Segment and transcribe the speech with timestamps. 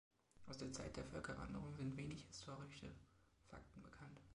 [0.47, 2.91] Aus der Zeit der Völkerwanderung sind wenig historische
[3.49, 4.19] Fakten bekannt.